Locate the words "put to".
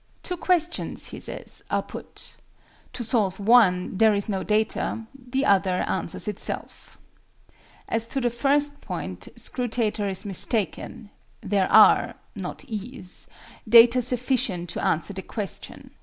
1.83-3.03